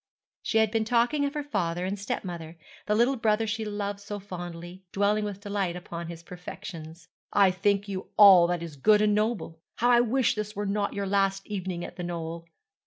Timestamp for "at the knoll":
11.85-12.47